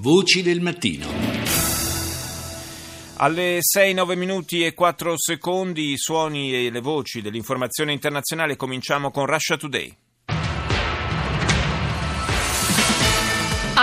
[0.00, 1.08] Voci del mattino.
[3.16, 9.10] Alle 6, 9 minuti e 4 secondi i suoni e le voci dell'informazione internazionale cominciamo
[9.10, 9.96] con Russia Today.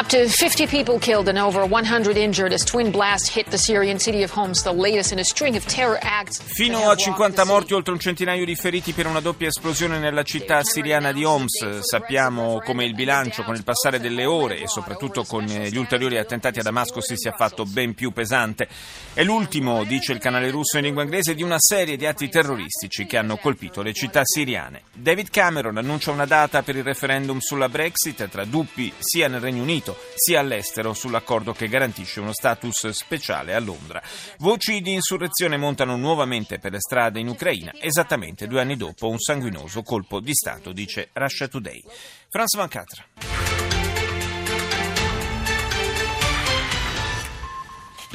[0.05, 3.97] Up to 50 people killed and over 100 injured as twin blasts hit the Syrian
[3.97, 6.39] city of Homs, the latest in a string of terror acts.
[6.43, 10.63] Fino a 50 morti, oltre un centinaio di feriti per una doppia esplosione nella città
[10.63, 11.79] siriana di Homs.
[11.79, 16.59] Sappiamo come il bilancio con il passare delle ore e soprattutto con gli ulteriori attentati
[16.59, 18.67] a Damasco si sia fatto ben più pesante.
[19.11, 23.07] È l'ultimo, dice il canale russo in lingua inglese, di una serie di atti terroristici
[23.07, 24.83] che hanno colpito le città siriane.
[24.93, 29.63] David Cameron annuncia una data per il referendum sulla Brexit tra dubbi sia nel Regno
[29.63, 34.01] Unito sia all'estero sull'accordo che garantisce uno status speciale a Londra.
[34.39, 39.19] Voci di insurrezione montano nuovamente per le strade in Ucraina, esattamente due anni dopo un
[39.19, 41.83] sanguinoso colpo di Stato, dice Russia Today.
[42.29, 43.34] France 24.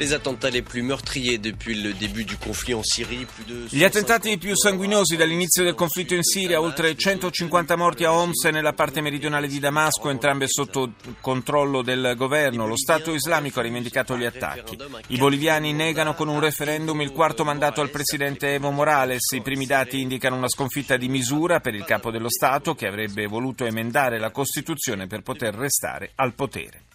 [0.01, 3.27] Les attentats les plus meurtriers depuis le début du conflit en Syrie.
[3.69, 8.51] Gli attentati più sanguinosi dall'inizio del conflitto in Siria, oltre 150 morti a Homs e
[8.51, 12.65] nella parte meridionale di Damasco, entrambe sotto controllo del governo.
[12.65, 14.75] Lo Stato islamico ha rivendicato gli attacchi.
[15.09, 19.31] I boliviani negano con un referendum il quarto mandato al presidente Evo Morales.
[19.33, 23.27] I primi dati indicano una sconfitta di misura per il capo dello Stato che avrebbe
[23.27, 26.85] voluto emendare la Costituzione per poter restare al potere.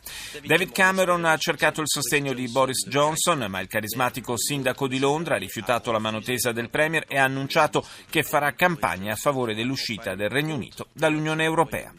[0.45, 5.35] David Cameron ha cercato il sostegno di Boris Johnson, ma il carismatico sindaco di Londra
[5.35, 9.55] ha rifiutato la mano tesa del Premier e ha annunciato che farà campagna a favore
[9.55, 11.93] dell'uscita del Regno Unito dall'Unione Europea.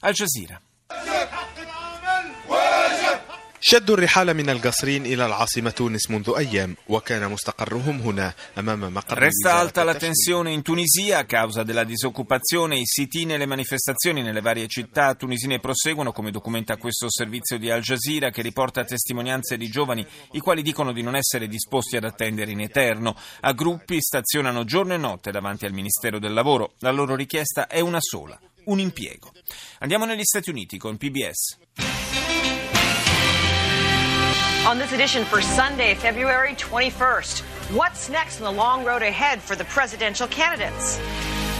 [0.00, 0.60] Al Jazeera.
[3.63, 9.55] شدوا الرحال من القصرين إلى العاصمة تونس منذ أيام وكان مستقرهم هنا أمام مقر Resta
[9.55, 12.77] alta la tensione in Tunisia a causa della disoccupazione.
[12.77, 17.69] I sit-in e le manifestazioni nelle varie città tunisine proseguono, come documenta questo servizio di
[17.69, 22.05] Al Jazeera che riporta testimonianze di giovani i quali dicono di non essere disposti ad
[22.05, 23.17] attendere in eterno.
[23.41, 26.75] A gruppi stazionano giorno e notte davanti al Ministero del Lavoro.
[26.79, 29.33] La loro richiesta è una sola, un impiego.
[29.79, 31.92] Andiamo negli Stati Uniti con PBS.
[34.66, 37.42] On this edition for Sunday, February 21st,
[37.76, 40.98] what's next on the long road ahead for the presidential candidates?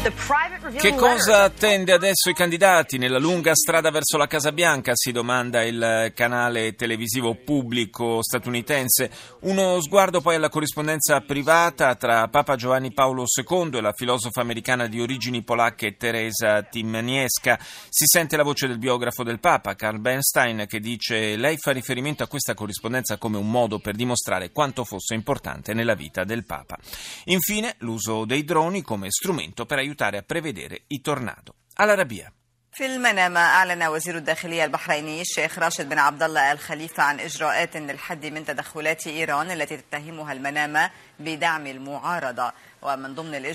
[0.04, 4.92] Che cosa attende adesso i candidati nella lunga strada verso la Casa Bianca?
[4.94, 9.10] Si domanda il canale televisivo pubblico statunitense.
[9.40, 14.88] Uno sguardo poi alla corrispondenza privata tra Papa Giovanni Paolo II e la filosofa americana
[14.88, 17.58] di origini polacche Teresa Timaniesca.
[17.88, 22.22] Si sente la voce del biografo del Papa, Carl Bernstein, che dice lei fa riferimento
[22.22, 26.76] a questa corrispondenza come un modo per dimostrare quanto fosse importante nella vita del Papa.
[27.24, 31.54] Infine, l'uso dei droni come strumento per aiutare aiutare a prevedere i tornado.
[31.74, 32.32] All'Arabia.
[32.76, 38.26] في المنامة أعلن وزير الداخلية البحريني الشيخ راشد بن عبد الله الخليفة عن إجراءات للحد
[38.26, 40.90] من تدخلات إيران التي تتهمها المنامة
[41.20, 42.52] بدعم المعارضة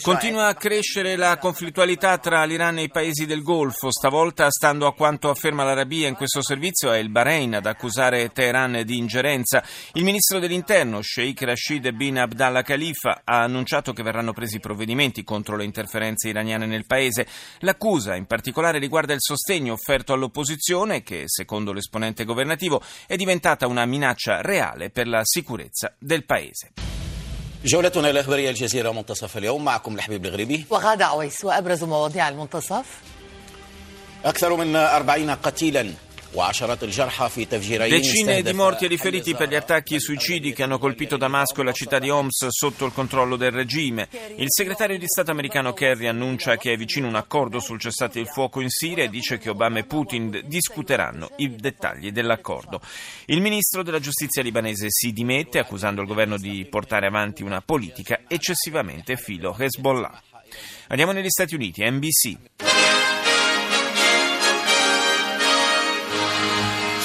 [0.01, 3.91] Continua a crescere la conflittualità tra l'Iran e i paesi del Golfo.
[3.91, 8.81] Stavolta, stando a quanto afferma l'Arabia in questo servizio, è il Bahrain ad accusare Teheran
[8.83, 9.63] di ingerenza.
[9.93, 15.55] Il ministro dell'Interno, Sheikh Rashid bin Abdallah Khalifa, ha annunciato che verranno presi provvedimenti contro
[15.55, 17.27] le interferenze iraniane nel paese.
[17.59, 23.85] L'accusa, in particolare, riguarda il sostegno offerto all'opposizione, che, secondo l'esponente governativo, è diventata una
[23.85, 26.88] minaccia reale per la sicurezza del paese.
[27.65, 30.65] جولتنا الإخبارية الجزيرة منتصف اليوم معكم الحبيب الغريبي.
[30.69, 32.85] وغادة عويس وأبرز مواضيع المنتصف.
[34.25, 35.93] أكثر من أربعين قتيلا
[37.87, 41.61] Decine di morti e di feriti per gli attacchi e suicidi che hanno colpito Damasco
[41.61, 44.07] e la città di Homs sotto il controllo del regime.
[44.35, 48.27] Il segretario di Stato americano Kerry annuncia che è vicino un accordo sul cessate il
[48.27, 52.79] fuoco in Siria e dice che Obama e Putin discuteranno i dettagli dell'accordo.
[53.25, 58.19] Il ministro della giustizia libanese si dimette accusando il governo di portare avanti una politica
[58.27, 60.21] eccessivamente filo Hezbollah.
[60.89, 62.68] Andiamo negli Stati Uniti, NBC.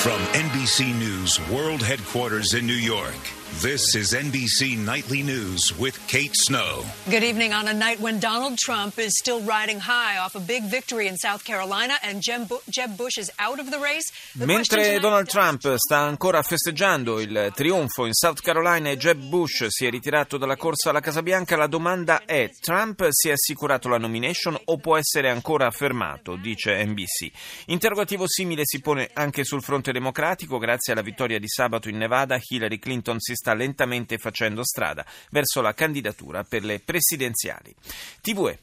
[0.04, 3.14] From NBC News World Headquarters in New York.
[3.62, 6.84] This is NBC Nightly News with Kate Snow.
[7.08, 10.64] Good evening on a night when Donald Trump is still riding high off a big
[10.64, 12.48] victory in South Carolina and Jeb
[12.96, 14.10] Bush is out of the race.
[14.34, 19.66] The Mentre Donald Trump sta ancora festeggiando il trionfo in South Carolina e Jeb Bush
[19.68, 23.88] si è ritirato dalla corsa alla Casa Bianca, la domanda è: Trump si è assicurato
[23.88, 26.34] la nomination o può essere ancora fermato?
[26.34, 27.30] dice NBC.
[27.66, 30.23] Interrogativo simile si pone anche sul fronte democratico.
[30.58, 35.60] Grazie alla vittoria di sabato in Nevada, Hillary Clinton si sta lentamente facendo strada verso
[35.60, 37.74] la candidatura per le presidenziali.
[38.22, 38.58] TVE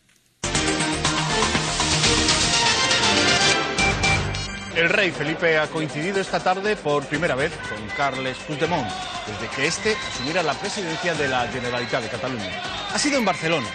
[4.73, 8.89] El rey Felipe ha coincidido esta tarde por primera vez con Carles Puigdemont,
[9.27, 12.61] desde que este asumiera la presidencia de la Generalitat de Cataluña.
[12.91, 13.67] Ha sido en Barcelona.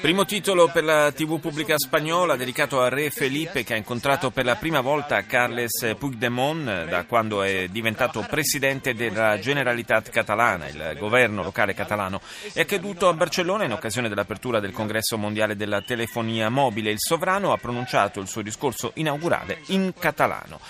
[0.00, 4.44] Primo titolo per la TV pubblica spagnola dedicato a Re Felipe che ha incontrato per
[4.44, 11.42] la prima volta Carles Puigdemont da quando è diventato presidente della Generalitat Catalana, il governo
[11.42, 12.20] locale catalano.
[12.52, 16.92] È accaduto a Barcellona in occasione dell'apertura del congresso mondiale della telefonia mobile.
[16.92, 20.60] Il sovrano ha pronunciato il suo discorso inaugurale in catalano.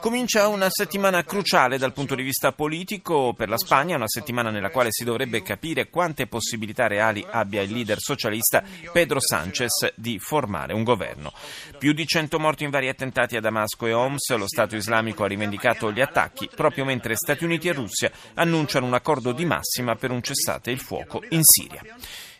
[0.00, 4.70] Comincia una settimana cruciale dal punto di vista politico per la Spagna, una settimana nella
[4.70, 8.62] quale si dovrebbe capire quante possibilità reali abbia il leader socialista
[8.92, 11.32] Pedro Sánchez di formare un governo.
[11.78, 15.28] Più di 100 morti in vari attentati a Damasco e Homs, lo Stato islamico ha
[15.28, 20.10] rivendicato gli attacchi proprio mentre Stati Uniti e Russia annunciano un accordo di massima per
[20.10, 21.82] un cessate il fuoco in Siria.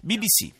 [0.00, 0.57] BBC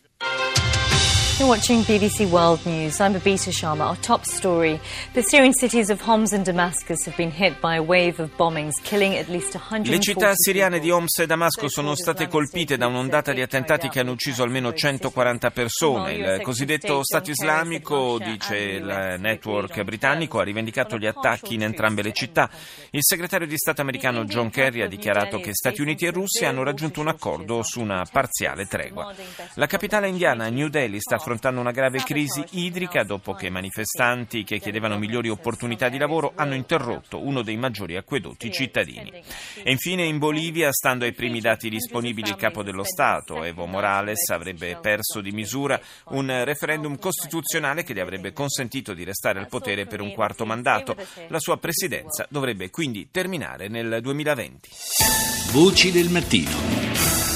[1.39, 2.99] You're watching BBC World News.
[2.99, 3.87] I'm Babita Sharma.
[3.87, 4.77] Our top story.
[5.13, 8.73] The Syrian cities of Homs and Damascus have been hit by a wave of bombings,
[8.83, 12.87] killing at least 140 Le città siriane di Homs e Damasco sono state colpite da
[12.87, 16.11] un'ondata di attentati che hanno ucciso almeno 140 persone.
[16.11, 22.11] Il cosiddetto Stato islamico, dice il network britannico, ha rivendicato gli attacchi in entrambe le
[22.11, 22.49] città.
[22.89, 26.63] Il segretario di Stato americano John Kerry ha dichiarato che Stati Uniti e Russia hanno
[26.63, 29.15] raggiunto un accordo su una parziale tregua.
[29.53, 34.57] La capitale indiana, New Delhi, sta affrontando una grave crisi idrica dopo che manifestanti che
[34.57, 39.11] chiedevano migliori opportunità di lavoro hanno interrotto uno dei maggiori acquedotti cittadini.
[39.61, 44.27] E infine in Bolivia, stando ai primi dati disponibili, il capo dello Stato, Evo Morales,
[44.29, 49.85] avrebbe perso di misura un referendum costituzionale che gli avrebbe consentito di restare al potere
[49.85, 50.95] per un quarto mandato.
[51.27, 54.69] La sua presidenza dovrebbe quindi terminare nel 2020.
[55.51, 57.28] Voci del mattino.